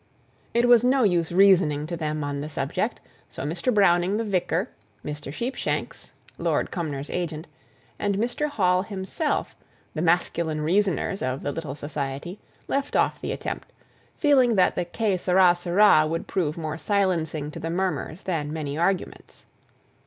[0.55, 3.71] It was no use reasoning to them on the subject; so Mr.
[3.71, 4.69] Browning the vicar,
[5.05, 5.31] Mr.
[5.31, 7.45] Sheepshanks (Lord Cumnor's agent),
[7.99, 8.49] and Mr.
[8.49, 9.55] Hall himself,
[9.93, 13.71] the masculine reasoners of the little society, left off the attempt,
[14.17, 18.79] feeling that the Che sarł sarł would prove more silencing to the murmurs than many
[18.79, 19.45] arguments.